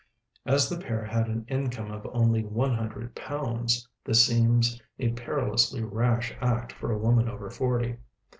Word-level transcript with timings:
As 0.47 0.67
the 0.67 0.79
pair 0.79 1.05
had 1.05 1.27
an 1.27 1.45
income 1.47 1.91
of 1.91 2.07
only 2.11 2.43
one 2.43 2.73
hundred 2.73 3.13
pounds, 3.15 3.87
this 4.03 4.25
seems 4.25 4.81
a 4.97 5.09
perilously 5.11 5.83
rash 5.83 6.33
act 6.41 6.71
for 6.73 6.91
a 6.91 6.97
woman 6.97 7.29
over 7.29 7.51
forty. 7.51 7.97